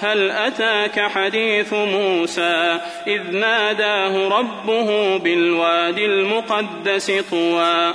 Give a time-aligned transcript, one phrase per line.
[0.00, 7.94] هل أتاك حديث موسى إذ ناداه ربه بالوادي المقدس طوى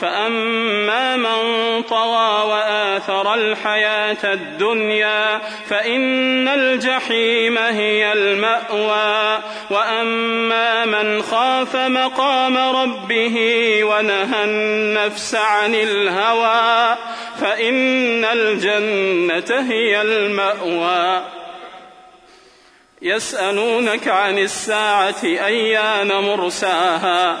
[0.00, 9.38] فأما من طغى وآثر الحياة الدنيا فإن الجحيم هي المأوى
[9.70, 13.38] وأما من خاف مقام ربه
[13.84, 16.96] ونهى النفس عن الهوى
[17.40, 21.22] فإن الجنة هي المأوى
[23.02, 27.40] يسألونك عن الساعة أيان مرساها